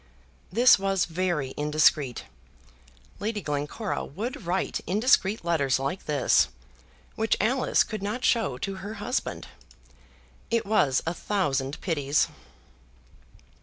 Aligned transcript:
This 0.51 0.79
was 0.79 1.05
very 1.05 1.53
indiscreet. 1.57 2.23
Lady 3.19 3.39
Glencora 3.39 4.03
would 4.03 4.47
write 4.47 4.79
indiscreet 4.87 5.45
letters 5.45 5.77
like 5.77 6.05
this, 6.07 6.47
which 7.13 7.37
Alice 7.39 7.83
could 7.83 8.01
not 8.01 8.25
show 8.25 8.57
to 8.57 8.77
her 8.77 8.95
husband. 8.95 9.47
It 10.49 10.65
was 10.65 11.03
a 11.05 11.13
thousand 11.13 11.79
pities. 11.81 12.29